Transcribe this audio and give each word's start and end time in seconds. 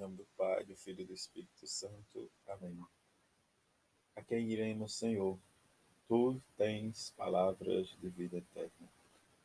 nome 0.00 0.16
do 0.16 0.26
Pai, 0.34 0.64
do 0.64 0.74
Filho 0.74 1.02
e 1.02 1.04
do 1.04 1.12
Espírito 1.12 1.66
Santo. 1.66 2.30
Amém. 2.48 2.74
A 4.16 4.22
quem 4.22 4.48
iremos, 4.48 4.94
Senhor? 4.94 5.38
Tu 6.08 6.40
tens 6.56 7.12
palavras 7.18 7.86
de 8.00 8.08
vida 8.08 8.38
eterna. 8.38 8.88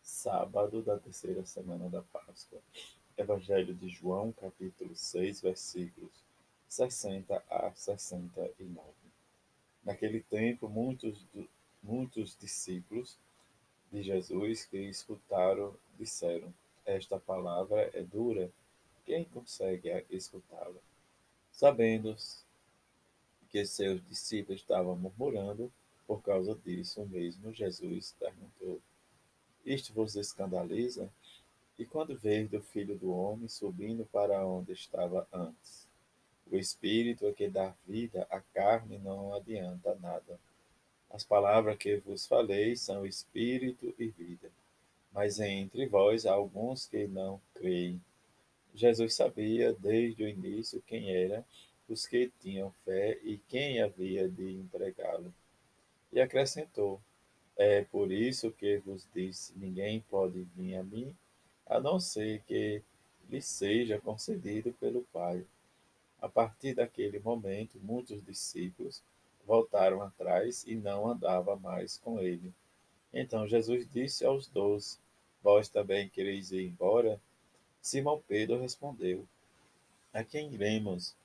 Sábado 0.02 0.82
da 0.82 0.98
terceira 0.98 1.46
semana 1.46 1.90
da 1.90 2.02
Páscoa. 2.04 2.62
Evangelho 3.18 3.76
de 3.76 3.90
João, 3.90 4.32
capítulo 4.32 4.96
6, 4.96 5.42
versículos 5.42 6.24
60 6.70 7.44
a 7.50 7.74
69. 7.76 8.88
Naquele 9.84 10.22
tempo, 10.22 10.70
muitos, 10.70 11.26
muitos 11.84 12.38
discípulos 12.40 13.18
de 13.92 14.02
Jesus 14.02 14.64
que 14.64 14.78
escutaram 14.78 15.76
disseram: 16.00 16.54
Esta 16.86 17.20
palavra 17.20 17.92
é 17.94 18.04
dura 18.04 18.50
quem 19.06 19.24
consegue 19.26 20.06
escutá-la? 20.10 20.80
Sabendo 21.52 22.16
que 23.50 23.66
seus 23.66 24.06
discípulos 24.08 24.62
estavam 24.62 24.96
murmurando, 24.96 25.72
por 26.06 26.22
causa 26.22 26.56
disso 26.56 27.06
mesmo, 27.06 27.54
Jesus 27.54 28.16
perguntou: 28.20 28.82
Isto 29.66 29.94
vos 29.94 30.16
escandaliza? 30.16 31.10
E 31.78 31.86
quando 31.86 32.18
veio 32.18 32.48
do 32.48 32.62
filho 32.62 32.98
do 32.98 33.12
homem 33.12 33.50
subindo 33.50 34.06
para 34.06 34.46
onde 34.46 34.72
estava 34.72 35.28
antes? 35.32 35.88
O 36.50 36.56
espírito 36.56 37.26
é 37.26 37.34
que 37.34 37.50
dá 37.50 37.74
vida, 37.88 38.28
a 38.30 38.40
carne 38.40 38.98
não 39.00 39.34
adianta 39.34 39.96
nada. 39.96 40.40
As 41.10 41.24
palavras 41.24 41.78
que 41.78 41.98
vos 41.98 42.26
falei 42.26 42.76
são 42.76 43.06
espírito 43.06 43.94
e 43.98 44.08
vida. 44.08 44.52
Mas 45.12 45.40
entre 45.40 45.88
vós 45.88 46.26
há 46.26 46.34
alguns 46.34 46.86
que 46.86 47.08
não 47.08 47.42
creem. 47.54 48.02
Jesus 48.76 49.16
sabia 49.16 49.74
desde 49.74 50.24
o 50.24 50.28
início 50.28 50.84
quem 50.86 51.10
eram 51.16 51.44
os 51.88 52.06
que 52.06 52.32
tinham 52.42 52.72
fé 52.84 53.18
e 53.24 53.38
quem 53.48 53.82
havia 53.82 54.28
de 54.28 54.52
entregá-lo. 54.52 55.34
E 56.12 56.20
acrescentou: 56.20 57.00
É 57.56 57.84
por 57.84 58.12
isso 58.12 58.52
que 58.52 58.78
vos 58.80 59.08
disse: 59.14 59.54
ninguém 59.56 60.04
pode 60.10 60.46
vir 60.56 60.76
a 60.76 60.84
mim, 60.84 61.16
a 61.66 61.80
não 61.80 62.00
ser 62.00 62.42
que 62.44 62.82
lhe 63.30 63.42
seja 63.42 64.00
concedido 64.00 64.74
pelo 64.74 65.04
Pai. 65.14 65.46
A 66.22 66.28
partir 66.28 66.74
daquele 66.74 67.20
momento, 67.20 67.80
muitos 67.82 68.24
discípulos 68.26 69.02
voltaram 69.46 70.02
atrás 70.02 70.66
e 70.68 70.76
não 70.76 71.08
andavam 71.08 71.58
mais 71.60 71.98
com 71.98 72.20
ele. 72.20 72.54
Então 73.14 73.48
Jesus 73.48 73.88
disse 73.90 74.26
aos 74.26 74.48
doze: 74.48 74.98
Vós 75.42 75.70
também 75.70 76.10
quereis 76.10 76.52
ir 76.52 76.66
embora? 76.66 77.22
Simão 77.86 78.20
Pedro 78.28 78.60
respondeu: 78.60 79.28
A 80.12 80.24
quem 80.24 80.52
iremos, 80.52 81.16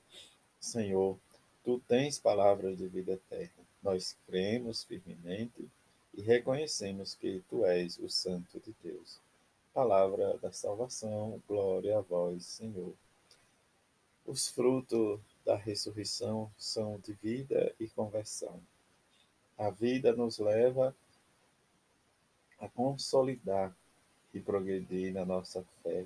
Senhor? 0.61 1.19
Tu 1.65 1.81
tens 1.89 2.19
palavras 2.19 2.77
de 2.77 2.87
vida 2.87 3.13
eterna. 3.13 3.65
Nós 3.83 4.15
cremos 4.27 4.85
firmemente 4.85 5.67
e 6.13 6.21
reconhecemos 6.21 7.15
que 7.15 7.43
tu 7.49 7.65
és 7.65 7.99
o 7.99 8.11
Santo 8.11 8.61
de 8.61 8.75
Deus. 8.85 9.19
Palavra 9.73 10.37
da 10.37 10.53
salvação, 10.53 11.43
glória 11.49 11.97
a 11.97 12.03
vós, 12.03 12.45
Senhor. 12.45 12.93
Os 14.27 14.49
frutos 14.49 15.19
da 15.47 15.57
ressurreição 15.57 16.53
são 16.59 16.99
de 16.99 17.15
vida 17.15 17.75
e 17.81 17.89
conversão. 17.89 18.61
A 19.57 19.71
vida 19.71 20.13
nos 20.13 20.39
leva 20.39 20.95
a 22.59 22.69
consolidar 22.69 23.75
e 24.35 24.41
progredir 24.41 25.15
na 25.15 25.25
nossa 25.25 25.65
fé 25.83 26.05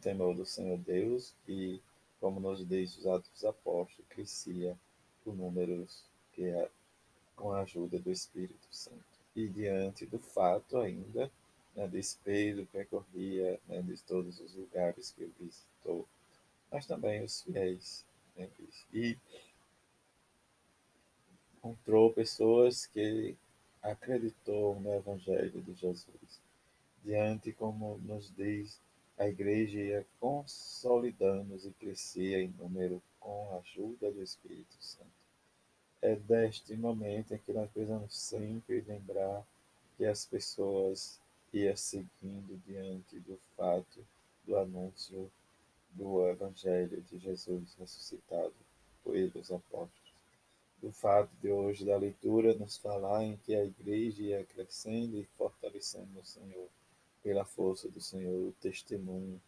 temor 0.00 0.34
do 0.34 0.44
Senhor 0.44 0.78
Deus 0.78 1.34
e, 1.46 1.80
como 2.20 2.40
nos 2.40 2.66
diz 2.66 2.96
os 2.96 3.06
Atos 3.06 3.30
dos 3.30 3.44
Apóstolos, 3.44 4.08
crescia 4.08 4.76
o 5.24 5.32
número 5.32 5.86
que 6.32 6.44
é 6.44 6.68
com 7.36 7.52
a 7.52 7.62
ajuda 7.62 7.98
do 7.98 8.10
Espírito 8.10 8.66
Santo. 8.70 9.04
E 9.34 9.48
diante 9.48 10.04
do 10.06 10.18
fato 10.18 10.78
ainda, 10.78 11.30
né, 11.74 11.86
desse 11.86 12.16
Pedro 12.24 12.66
percorria 12.66 13.58
né, 13.68 13.80
de 13.82 13.96
todos 14.02 14.40
os 14.40 14.54
lugares 14.54 15.12
que 15.12 15.30
visitou, 15.38 16.06
mas 16.70 16.86
também 16.86 17.22
os 17.22 17.42
fiéis. 17.42 18.04
Né, 18.36 18.48
e 18.92 19.16
encontrou 21.56 22.12
pessoas 22.12 22.86
que 22.86 23.36
acreditou 23.82 24.78
no 24.80 24.92
Evangelho 24.94 25.62
de 25.62 25.74
Jesus. 25.74 26.40
Diante, 27.04 27.52
como 27.52 27.98
nos 27.98 28.34
diz 28.34 28.80
a 29.20 29.28
igreja 29.28 29.78
ia 29.78 30.06
consolidando-se 30.18 31.68
e 31.68 31.72
crescia 31.72 32.40
em 32.40 32.48
número 32.58 33.02
com 33.20 33.50
a 33.52 33.58
ajuda 33.58 34.10
do 34.10 34.22
Espírito 34.22 34.74
Santo. 34.80 35.10
É 36.00 36.16
deste 36.16 36.74
momento 36.74 37.34
em 37.34 37.38
que 37.38 37.52
nós 37.52 37.70
precisamos 37.70 38.18
sempre 38.18 38.80
lembrar 38.80 39.46
que 39.98 40.06
as 40.06 40.24
pessoas 40.24 41.20
iam 41.52 41.76
seguindo 41.76 42.56
diante 42.64 43.20
do 43.20 43.38
fato 43.58 44.02
do 44.46 44.56
anúncio 44.56 45.30
do 45.90 46.26
Evangelho 46.26 47.02
de 47.02 47.18
Jesus 47.18 47.74
ressuscitado 47.78 48.54
por 49.04 49.14
os 49.16 49.52
apóstolos. 49.52 50.14
Do 50.80 50.90
fato 50.92 51.30
de 51.42 51.50
hoje 51.50 51.84
da 51.84 51.98
leitura 51.98 52.54
nos 52.54 52.78
falar 52.78 53.22
em 53.24 53.36
que 53.36 53.54
a 53.54 53.66
igreja 53.66 54.22
ia 54.22 54.46
crescendo 54.46 55.18
e 55.18 55.28
fortalecendo 55.36 56.08
no 56.14 56.24
Senhor 56.24 56.70
pela 57.22 57.44
força 57.44 57.88
do 57.88 58.00
Senhor, 58.00 58.48
o 58.48 58.54
testemunho 58.60 59.40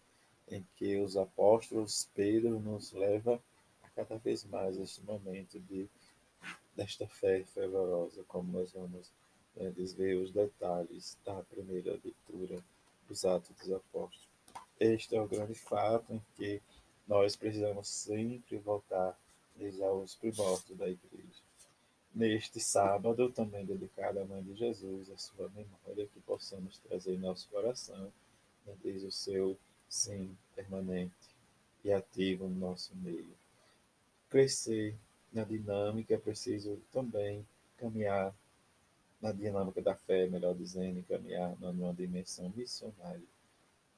em 0.48 0.64
que 0.76 0.98
os 0.98 1.16
apóstolos 1.16 2.08
Pedro 2.14 2.60
nos 2.60 2.92
leva 2.92 3.42
a 3.82 3.88
cada 3.90 4.16
vez 4.18 4.44
mais 4.44 4.78
este 4.78 5.00
momento 5.02 5.58
de 5.60 5.88
desta 6.76 7.06
fé 7.06 7.44
fervorosa, 7.44 8.24
como 8.24 8.50
nós 8.50 8.72
vamos 8.72 9.10
né, 9.54 9.70
desver 9.70 10.16
os 10.16 10.30
detalhes 10.30 11.18
da 11.24 11.42
primeira 11.42 11.98
leitura 12.02 12.62
dos 13.06 13.24
Atos 13.24 13.54
dos 13.56 13.70
Apóstolos. 13.70 14.28
Este 14.80 15.14
é 15.14 15.20
o 15.20 15.28
grande 15.28 15.54
fato 15.54 16.12
em 16.12 16.22
que 16.36 16.62
nós 17.06 17.36
precisamos 17.36 17.88
sempre 17.88 18.56
voltar 18.58 19.18
aos 19.82 20.14
primórdios 20.14 20.78
da 20.78 20.88
igreja 20.88 21.51
neste 22.14 22.60
sábado, 22.60 23.30
também 23.30 23.64
dedicado 23.64 24.20
à 24.20 24.24
Mãe 24.24 24.42
de 24.42 24.54
Jesus, 24.54 25.10
a 25.10 25.16
sua 25.16 25.48
memória, 25.50 26.06
que 26.06 26.20
possamos 26.20 26.78
trazer 26.78 27.14
em 27.14 27.18
nosso 27.18 27.48
coração, 27.48 28.12
né, 28.66 28.74
desde 28.82 29.06
o 29.06 29.12
seu 29.12 29.56
sim 29.88 30.36
permanente 30.54 31.12
e 31.84 31.92
ativo 31.92 32.48
no 32.48 32.54
nosso 32.54 32.94
meio. 32.96 33.34
Crescer 34.28 34.94
na 35.32 35.44
dinâmica, 35.44 36.14
é 36.14 36.18
preciso 36.18 36.80
também 36.92 37.46
caminhar 37.78 38.34
na 39.20 39.32
dinâmica 39.32 39.80
da 39.80 39.94
fé, 39.94 40.26
melhor 40.26 40.54
dizendo, 40.54 41.04
caminhar 41.08 41.56
numa 41.60 41.94
dimensão 41.94 42.52
missionária, 42.54 43.22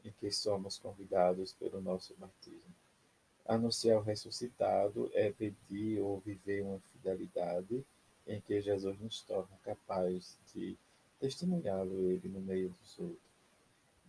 em 0.05 0.13
que 0.13 0.31
somos 0.31 0.79
convidados 0.79 1.53
pelo 1.53 1.81
nosso 1.81 2.15
batismo. 2.15 2.75
Anunciar 3.47 3.99
o 3.99 4.03
ressuscitado 4.03 5.11
é 5.15 5.31
pedir 5.31 6.01
ou 6.01 6.21
viver 6.21 6.63
uma 6.63 6.79
fidelidade 6.93 7.85
em 8.27 8.41
que 8.41 8.61
Jesus 8.61 8.99
nos 9.01 9.21
torna 9.23 9.57
capaz 9.63 10.39
de 10.55 10.77
testemunhá-lo 11.21 12.11
ele 12.11 12.29
no 12.29 12.41
meio 12.41 12.71
dos 12.71 12.99
outros. 12.99 13.19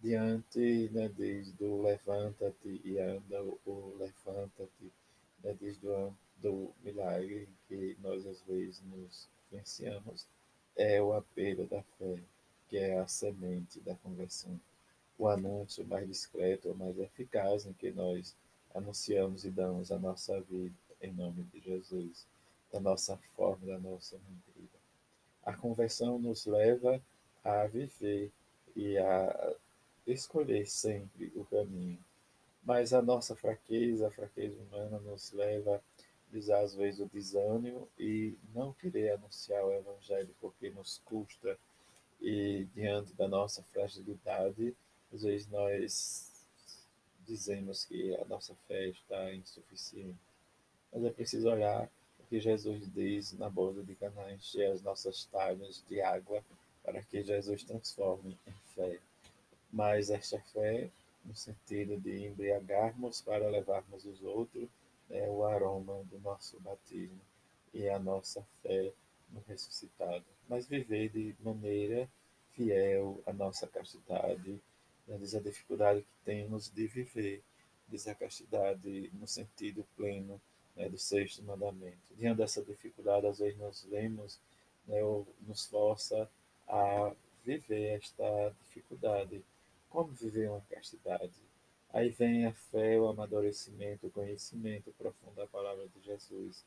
Diante, 0.02 0.90
né, 0.94 1.10
desde 1.10 1.64
o 1.64 1.82
levanta-te 1.82 2.82
e 2.84 3.00
anda, 3.00 3.42
o 3.66 3.96
levanta-te, 3.98 4.92
né, 5.44 5.56
desde 5.60 5.88
o 5.88 6.14
do 6.38 6.72
milagre 6.84 7.48
que 7.68 7.98
nós 8.02 8.26
às 8.26 8.42
vezes 8.42 8.82
nos 8.84 9.28
venciamos, 9.52 10.28
é 10.76 11.02
o 11.02 11.14
apelo 11.14 11.66
da 11.68 11.82
fé, 11.98 12.20
que 12.68 12.78
é 12.78 13.00
a 13.00 13.08
semente 13.08 13.80
da 13.80 13.96
conversão. 13.96 14.60
O 15.18 15.28
anúncio 15.28 15.88
mais 15.88 16.08
discreto, 16.08 16.76
mais 16.76 17.00
eficaz, 17.00 17.66
em 17.66 17.74
que 17.74 17.90
nós 17.92 18.36
anunciamos 18.74 19.46
e 19.46 19.50
damos 19.50 19.92
a 19.92 19.98
nossa 19.98 20.42
vida 20.42 20.76
em 21.02 21.14
nome 21.14 21.44
de 21.44 21.62
Jesus 21.62 22.28
da 22.76 22.82
nossa 22.82 23.18
forma, 23.36 23.66
da 23.66 23.80
nossa 23.80 24.18
vida. 24.18 24.78
A 25.46 25.54
conversão 25.54 26.20
nos 26.20 26.46
leva 26.46 27.02
a 27.44 27.66
viver 27.68 28.32
e 28.76 28.98
a 28.98 29.54
escolher 30.06 30.68
sempre 30.68 31.32
o 31.36 31.46
caminho. 31.46 32.00
Mas 32.64 32.94
a 32.94 33.02
nossa 33.02 33.36
fraqueza, 33.36 34.08
a 34.08 34.12
fraqueza 34.12 34.58
humana, 34.62 35.00
nos 35.00 35.32
leva 35.32 35.78
a 35.78 36.62
às 36.62 36.76
vezes 36.76 37.00
o 37.00 37.06
desânimo 37.06 37.88
e 37.98 38.38
não 38.54 38.74
querer 38.74 39.14
anunciar 39.14 39.64
o 39.64 39.72
Evangelho 39.72 40.36
porque 40.42 40.70
nos 40.70 41.02
custa 41.06 41.58
e 42.20 42.68
diante 42.76 43.14
da 43.14 43.26
nossa 43.26 43.64
fragilidade, 43.64 44.76
às 45.14 45.22
vezes 45.22 45.48
nós 45.48 46.30
dizemos 47.26 47.86
que 47.86 48.14
a 48.18 48.26
nossa 48.26 48.54
fé 48.68 48.88
está 48.88 49.34
insuficiente. 49.34 50.20
Mas 50.92 51.06
é 51.06 51.10
preciso 51.10 51.50
olhar 51.50 51.90
que 52.30 52.40
Jesus 52.40 52.92
diz 52.94 53.34
na 53.34 53.50
boda 53.50 53.84
de 53.84 53.96
Canaã, 53.96 54.32
encher 54.34 54.72
as 54.72 54.82
nossas 54.82 55.26
talhas 55.26 55.84
de 55.88 56.02
água 56.02 56.44
para 56.84 57.02
que 57.02 57.24
Jesus 57.24 57.64
transforme 57.64 58.38
em 58.48 58.54
fé. 58.76 59.00
Mas 59.72 60.10
esta 60.10 60.40
fé, 60.40 60.90
no 61.24 61.36
sentido 61.36 61.98
de 61.98 62.26
embriagarmos 62.26 63.22
para 63.22 63.50
levarmos 63.50 64.06
os 64.06 64.22
outros 64.24 64.70
é 65.10 65.28
o 65.30 65.46
aroma 65.46 66.04
do 66.06 66.20
nosso 66.20 66.60
batismo 66.60 67.20
e 67.74 67.90
a 67.90 68.00
nossa 68.00 68.46
fé 68.62 68.92
no 69.30 69.44
ressuscitado, 69.48 70.24
mas 70.48 70.68
viver 70.68 71.10
de 71.10 71.36
maneira 71.44 72.08
fiel 72.54 73.22
à 73.26 73.34
nossa 73.34 73.68
castidade, 73.68 74.60
né, 75.08 75.18
diz 75.18 75.36
a 75.36 75.42
dificuldade 75.42 76.02
que 76.02 76.26
temos 76.26 76.70
de 76.70 76.88
viver, 76.88 77.44
diz 77.88 78.08
a 78.08 78.16
castidade 78.16 79.12
no 79.14 79.28
sentido 79.28 79.86
pleno 79.96 80.40
né, 80.76 80.90
do 80.90 80.98
sexto 80.98 81.44
mandamento. 81.44 82.14
Diante 82.18 82.38
dessa 82.38 82.64
dificuldade, 82.64 83.28
às 83.28 83.40
vezes 83.40 83.58
nós 83.58 83.86
vemos, 83.90 84.40
né, 84.88 85.00
nos 85.48 85.66
força 85.66 86.30
a 86.68 87.14
viver 87.44 87.98
esta 87.98 88.56
dificuldade. 88.62 89.44
Como 89.90 90.12
viver 90.12 90.50
uma 90.50 90.62
castidade? 90.62 91.34
Aí 91.94 92.10
vem 92.10 92.46
a 92.46 92.52
fé, 92.52 93.00
o 93.00 93.08
amadurecimento, 93.08 94.08
o 94.08 94.12
conhecimento 94.12 94.94
profundo 94.98 95.36
da 95.36 95.48
palavra 95.48 95.88
de 95.88 96.02
Jesus, 96.02 96.66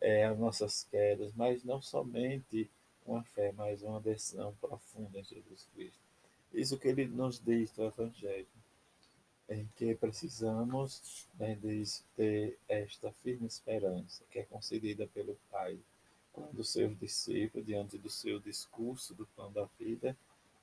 é, 0.00 0.24
as 0.24 0.38
nossas 0.38 0.84
quedas, 0.90 1.32
mas 1.34 1.62
não 1.62 1.80
somente 1.80 2.68
uma 3.06 3.22
fé, 3.22 3.52
mas 3.52 3.82
uma 3.82 3.98
adesão 3.98 4.54
profunda 4.60 5.20
em 5.20 5.24
Jesus 5.24 5.68
Cristo. 5.74 6.00
Isso 6.52 6.78
que 6.78 6.88
ele 6.88 7.06
nos 7.06 7.38
diz 7.38 7.76
no 7.76 7.86
Evangelho, 7.86 8.46
em 9.48 9.68
que 9.76 9.94
precisamos 9.94 11.28
né, 11.38 11.54
de 11.56 11.84
ter 12.16 12.58
esta 12.68 13.12
firme 13.12 13.46
esperança 13.46 14.24
que 14.30 14.38
é 14.38 14.44
concedida 14.44 15.06
pelo 15.06 15.36
Pai, 15.50 15.78
quando 16.32 16.58
os 16.58 16.72
seus 16.72 16.98
discípulos, 16.98 17.66
diante 17.66 17.98
do 17.98 18.10
seu 18.10 18.40
discurso 18.40 19.14
do 19.14 19.26
pão 19.36 19.52
da 19.52 19.68
vida, 19.78 20.16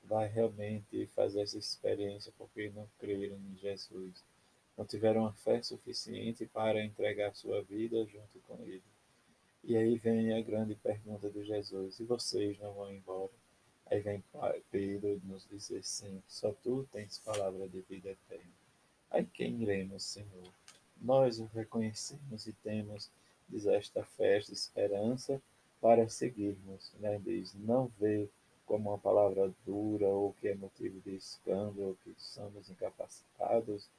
vai 0.04 0.28
realmente 0.28 1.08
fazer 1.16 1.42
essa 1.42 1.58
experiência 1.58 2.34
porque 2.38 2.70
não 2.72 2.88
creram 3.00 3.38
em 3.38 3.58
Jesus, 3.58 4.24
não 4.78 4.86
tiveram 4.86 5.26
a 5.28 5.34
fé 5.34 5.62
suficiente 5.62 6.46
para 6.48 6.84
entregar 6.84 7.34
sua 7.36 7.62
vida 7.62 8.04
junto 8.06 8.40
com 8.48 8.62
Ele. 8.64 8.84
E 9.64 9.78
aí 9.78 9.98
vem 9.98 10.34
a 10.34 10.42
grande 10.42 10.76
pergunta 10.76 11.30
de 11.30 11.44
Jesus: 11.46 12.00
e 12.00 12.04
vocês 12.04 12.58
não 12.60 12.74
vão 12.74 12.92
embora? 12.92 13.32
Aí 13.86 14.00
vem 14.00 14.24
Pedro 14.72 15.22
nos 15.24 15.48
dizer 15.48 15.84
sim, 15.84 16.22
só 16.28 16.52
tu 16.52 16.88
tens 16.92 17.20
palavra 17.20 17.68
de 17.68 17.82
vida 17.82 18.10
eterna. 18.10 18.61
Aí 19.12 19.26
quem 19.26 19.62
iremos, 19.62 20.04
Senhor? 20.04 20.48
Nós 21.02 21.40
o 21.40 21.46
reconhecemos 21.54 22.48
e 22.48 22.54
temos 22.54 23.12
diz, 23.52 23.66
esta 23.66 24.04
fé, 24.04 24.38
esta 24.38 24.54
esperança 24.54 25.42
para 25.82 26.08
seguirmos. 26.08 26.94
Né? 27.00 27.20
Diz, 27.24 27.54
não 27.54 27.92
vê 28.00 28.30
como 28.66 28.90
uma 28.90 28.98
palavra 28.98 29.54
dura 29.66 30.08
ou 30.08 30.34
que 30.34 30.48
é 30.48 30.56
motivo 30.56 31.00
de 31.02 31.16
escândalo, 31.16 31.98
que 32.04 32.14
somos 32.18 32.70
incapacitados 32.70 33.90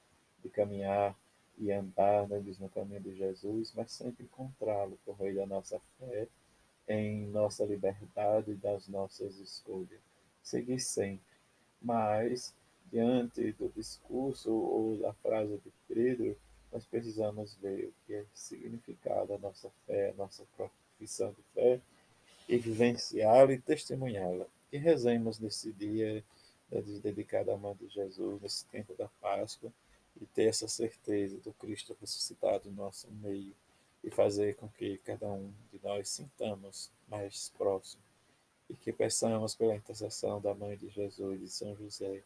de 0.42 0.48
caminhar 0.48 1.14
e 1.58 1.70
andar 1.70 2.26
né, 2.26 2.42
no 2.58 2.68
caminho 2.70 3.00
de 3.00 3.14
Jesus, 3.14 3.72
mas 3.76 3.92
sempre 3.92 4.24
encontrá-lo 4.24 4.98
por 5.04 5.20
meio 5.20 5.36
da 5.36 5.46
nossa 5.46 5.78
fé, 5.98 6.26
em 6.88 7.26
nossa 7.26 7.64
liberdade 7.64 8.52
e 8.52 8.56
das 8.56 8.88
nossas 8.88 9.38
escolhas. 9.38 10.00
Seguir 10.42 10.80
sempre. 10.80 11.20
Mas, 11.80 12.54
diante 12.92 13.52
do 13.52 13.70
discurso 13.70 14.52
ou 14.52 14.98
da 14.98 15.14
frase 15.14 15.56
de 15.56 15.72
Pedro, 15.88 16.36
nós 16.70 16.84
precisamos 16.84 17.54
ver 17.56 17.86
o 17.86 17.94
que 18.06 18.14
é 18.14 18.26
significado 18.34 19.32
a 19.32 19.38
nossa 19.38 19.70
fé, 19.86 20.12
nossa 20.16 20.44
profissão 20.56 21.32
de 21.32 21.42
fé, 21.54 21.80
e 22.46 22.58
vivenciá-la 22.58 23.52
e 23.52 23.58
testemunhá-la. 23.58 24.46
E 24.70 24.76
rezemos 24.76 25.38
nesse 25.38 25.72
dia 25.72 26.22
dedicado 27.02 27.50
à 27.50 27.56
mãe 27.56 27.74
de 27.74 27.88
Jesus, 27.88 28.40
nesse 28.42 28.66
tempo 28.66 28.94
da 28.94 29.08
Páscoa, 29.20 29.72
e 30.20 30.26
ter 30.26 30.44
essa 30.44 30.68
certeza 30.68 31.38
do 31.38 31.52
Cristo 31.54 31.96
ressuscitado 31.98 32.70
no 32.70 32.76
nosso 32.76 33.10
meio 33.22 33.54
e 34.04 34.10
fazer 34.10 34.56
com 34.56 34.68
que 34.68 34.98
cada 34.98 35.30
um 35.30 35.50
de 35.72 35.80
nós 35.82 36.08
sintamos 36.08 36.90
mais 37.08 37.50
próximo 37.56 38.02
e 38.68 38.74
que 38.74 38.92
peçamos 38.92 39.54
pela 39.54 39.74
intercessão 39.74 40.40
da 40.40 40.54
Mãe 40.54 40.76
de 40.76 40.88
Jesus 40.88 41.40
e 41.40 41.44
de 41.44 41.50
São 41.50 41.76
José 41.76 42.22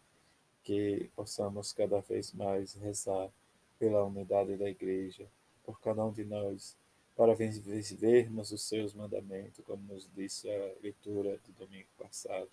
que 0.66 1.08
possamos 1.14 1.72
cada 1.72 2.00
vez 2.00 2.32
mais 2.32 2.74
rezar 2.74 3.30
pela 3.78 4.04
unidade 4.04 4.56
da 4.56 4.68
Igreja, 4.68 5.24
por 5.64 5.80
cada 5.80 6.04
um 6.04 6.12
de 6.12 6.24
nós, 6.24 6.76
para 7.14 7.36
vivermos 7.36 8.50
os 8.50 8.62
seus 8.62 8.92
mandamentos, 8.92 9.64
como 9.64 9.80
nos 9.84 10.10
disse 10.12 10.50
a 10.50 10.74
leitura 10.82 11.38
do 11.46 11.52
domingo 11.52 11.86
passado. 11.96 12.50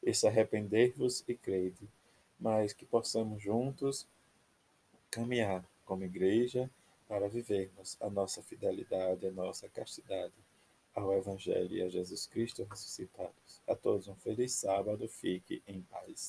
E 0.00 0.14
se 0.14 0.28
arrepender-vos 0.28 1.24
e 1.26 1.34
crede, 1.34 1.88
mas 2.38 2.72
que 2.72 2.86
possamos 2.86 3.42
juntos 3.42 4.06
caminhar 5.10 5.64
como 5.84 6.04
igreja 6.04 6.70
para 7.08 7.28
vivermos 7.28 7.96
a 8.00 8.08
nossa 8.08 8.40
fidelidade, 8.40 9.26
a 9.26 9.32
nossa 9.32 9.68
castidade 9.68 10.34
ao 10.94 11.12
Evangelho 11.12 11.76
e 11.76 11.82
a 11.82 11.88
Jesus 11.88 12.24
Cristo 12.24 12.62
ressuscitados. 12.70 13.60
A 13.66 13.74
todos 13.74 14.06
um 14.06 14.14
feliz 14.14 14.52
sábado, 14.52 15.08
fique 15.08 15.60
em 15.66 15.80
paz. 15.82 16.26